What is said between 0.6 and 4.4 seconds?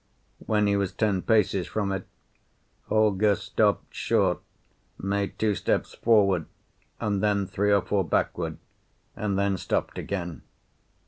he was ten paces from it, Holger stopped short,